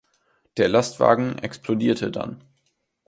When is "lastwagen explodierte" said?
0.67-2.09